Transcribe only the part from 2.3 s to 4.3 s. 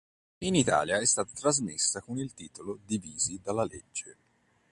titolo "Divisi dalla legge".